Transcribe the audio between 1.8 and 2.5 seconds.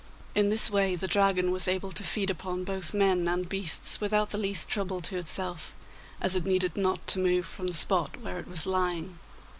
to feed